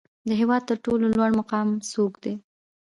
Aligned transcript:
د 0.27 0.29
هیواد 0.39 0.61
تر 0.69 0.77
ټولو 0.85 1.05
لوړ 1.15 1.31
مقام 1.39 1.67
څوک 1.91 2.13
دی؟ 2.23 2.33